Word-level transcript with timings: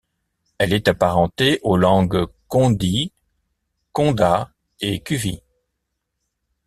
Elle 0.57 0.73
est 0.73 0.87
apparentée 0.87 1.59
aux 1.61 1.77
langues 1.77 2.25
gondi, 2.49 3.13
konda 3.93 4.51
et 4.79 4.99
kuvi. 5.03 5.43